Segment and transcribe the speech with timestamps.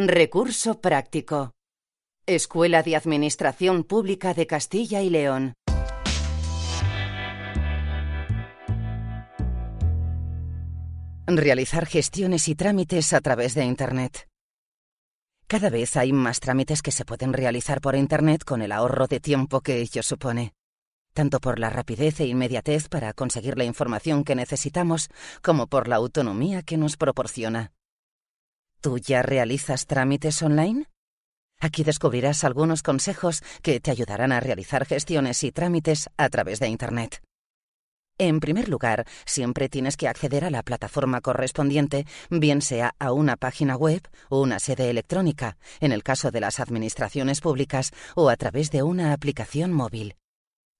[0.00, 1.54] Recurso práctico.
[2.24, 5.54] Escuela de Administración Pública de Castilla y León.
[11.26, 14.28] Realizar gestiones y trámites a través de Internet.
[15.48, 19.18] Cada vez hay más trámites que se pueden realizar por Internet con el ahorro de
[19.18, 20.52] tiempo que ello supone,
[21.12, 25.08] tanto por la rapidez e inmediatez para conseguir la información que necesitamos,
[25.42, 27.72] como por la autonomía que nos proporciona.
[28.80, 30.86] ¿Tú ya realizas trámites online?
[31.60, 36.68] Aquí descubrirás algunos consejos que te ayudarán a realizar gestiones y trámites a través de
[36.68, 37.20] Internet.
[38.18, 43.36] En primer lugar, siempre tienes que acceder a la plataforma correspondiente, bien sea a una
[43.36, 48.36] página web o una sede electrónica, en el caso de las administraciones públicas, o a
[48.36, 50.14] través de una aplicación móvil.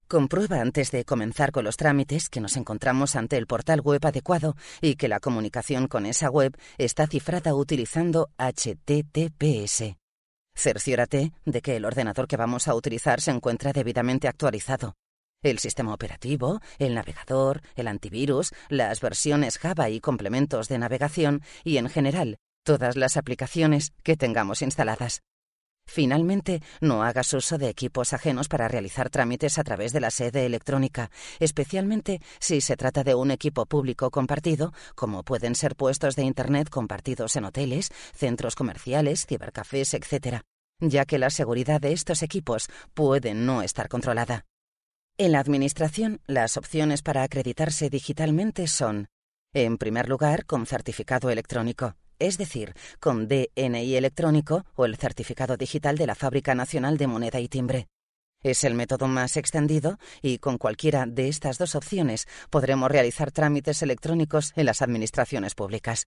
[0.09, 4.57] Comprueba antes de comenzar con los trámites que nos encontramos ante el portal web adecuado
[4.81, 9.97] y que la comunicación con esa web está cifrada utilizando HTTPS.
[10.55, 14.95] Cerciórate de que el ordenador que vamos a utilizar se encuentra debidamente actualizado.
[15.43, 21.77] El sistema operativo, el navegador, el antivirus, las versiones Java y complementos de navegación y,
[21.77, 25.21] en general, todas las aplicaciones que tengamos instaladas.
[25.89, 30.45] Finalmente, no hagas uso de equipos ajenos para realizar trámites a través de la sede
[30.45, 36.25] electrónica, especialmente si se trata de un equipo público compartido, como pueden ser puestos de
[36.25, 40.43] Internet compartidos en hoteles, centros comerciales, cibercafés, etc.,
[40.79, 44.45] ya que la seguridad de estos equipos puede no estar controlada.
[45.17, 49.09] En la Administración, las opciones para acreditarse digitalmente son,
[49.55, 55.97] en primer lugar, con certificado electrónico, es decir, con DNI electrónico o el certificado digital
[55.97, 57.89] de la Fábrica Nacional de Moneda y Timbre.
[58.43, 63.83] Es el método más extendido y con cualquiera de estas dos opciones podremos realizar trámites
[63.83, 66.07] electrónicos en las administraciones públicas.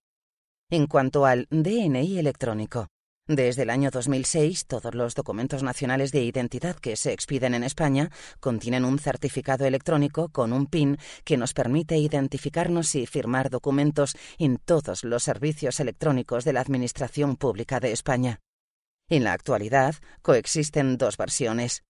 [0.69, 2.87] En cuanto al DNI electrónico,
[3.27, 8.09] desde el año 2006, todos los documentos nacionales de identidad que se expiden en España
[8.39, 14.57] contienen un certificado electrónico con un PIN que nos permite identificarnos y firmar documentos en
[14.57, 18.39] todos los servicios electrónicos de la Administración Pública de España.
[19.09, 21.83] En la actualidad, coexisten dos versiones.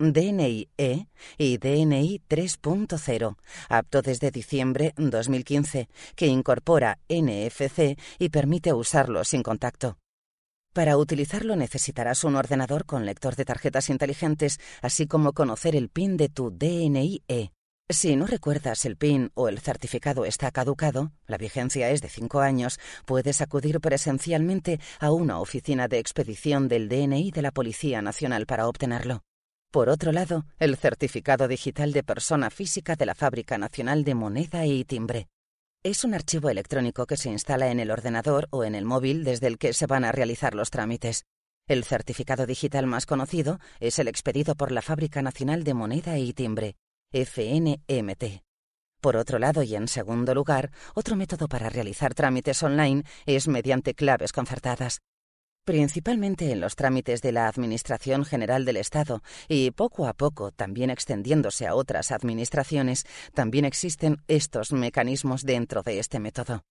[0.00, 1.08] DNI-E
[1.38, 3.36] y DNI 3.0,
[3.68, 9.98] apto desde diciembre 2015, que incorpora NFC y permite usarlo sin contacto.
[10.78, 16.16] Para utilizarlo necesitarás un ordenador con lector de tarjetas inteligentes, así como conocer el PIN
[16.16, 17.50] de tu DNI-E.
[17.88, 22.38] Si no recuerdas el PIN o el certificado está caducado, la vigencia es de cinco
[22.38, 28.46] años, puedes acudir presencialmente a una oficina de expedición del DNI de la Policía Nacional
[28.46, 29.22] para obtenerlo.
[29.72, 34.64] Por otro lado, el certificado digital de persona física de la Fábrica Nacional de Moneda
[34.64, 35.26] y Timbre.
[35.88, 39.46] Es un archivo electrónico que se instala en el ordenador o en el móvil desde
[39.46, 41.24] el que se van a realizar los trámites.
[41.66, 46.34] El certificado digital más conocido es el expedido por la Fábrica Nacional de Moneda y
[46.34, 46.76] Timbre,
[47.14, 48.42] FNMT.
[49.00, 53.94] Por otro lado, y en segundo lugar, otro método para realizar trámites online es mediante
[53.94, 54.98] claves concertadas
[55.68, 60.88] principalmente en los trámites de la Administración General del Estado y poco a poco también
[60.88, 66.64] extendiéndose a otras administraciones, también existen estos mecanismos dentro de este método.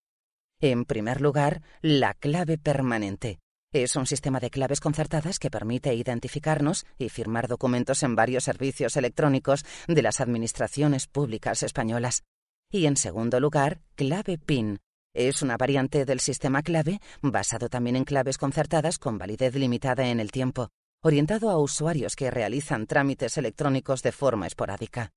[0.60, 3.38] En primer lugar, la clave permanente.
[3.72, 8.98] Es un sistema de claves concertadas que permite identificarnos y firmar documentos en varios servicios
[8.98, 12.24] electrónicos de las administraciones públicas españolas.
[12.72, 14.80] Y en segundo lugar, clave PIN,
[15.18, 20.20] es una variante del sistema clave basado también en claves concertadas con validez limitada en
[20.20, 20.70] el tiempo,
[21.02, 25.12] orientado a usuarios que realizan trámites electrónicos de forma esporádica.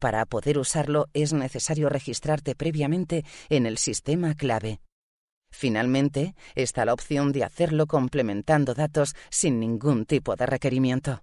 [0.00, 4.80] Para poder usarlo es necesario registrarte previamente en el sistema clave.
[5.50, 11.22] Finalmente, está la opción de hacerlo complementando datos sin ningún tipo de requerimiento.